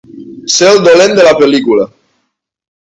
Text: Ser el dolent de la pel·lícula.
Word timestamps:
Ser 0.53 0.69
el 0.69 0.81
dolent 0.87 1.15
de 1.21 1.27
la 1.29 1.35
pel·lícula. 1.43 1.89